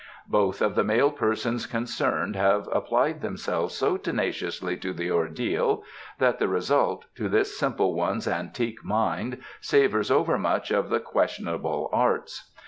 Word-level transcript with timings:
Both 0.29 0.63
of 0.63 0.73
the 0.73 0.83
male 0.83 1.11
persons 1.11 1.67
concerned 1.67 2.35
have 2.35 2.67
applied 2.71 3.21
themselves 3.21 3.75
so 3.75 3.97
tenaciously 3.97 4.75
to 4.77 4.93
the 4.93 5.11
ordeal 5.11 5.83
that 6.17 6.39
the 6.39 6.47
result, 6.47 7.05
to 7.17 7.29
this 7.29 7.55
simple 7.55 7.93
one's 7.93 8.27
antique 8.27 8.83
mind, 8.83 9.43
savours 9.59 10.09
overmuch 10.09 10.71
of 10.71 10.89
the 10.89 10.99
questionable 11.01 11.87
arts. 11.93 12.49